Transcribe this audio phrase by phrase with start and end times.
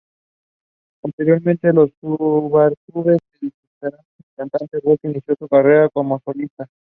[0.99, 6.67] Posteriormente los Sugarcubes se separaron y la cantante Björk inició su carrera como solista.